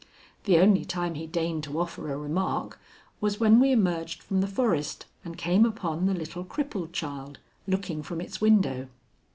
[0.45, 2.79] The only time he deigned to offer a remark
[3.19, 8.01] was when we emerged from the forest and came upon the little crippled child, looking
[8.01, 8.87] from its window.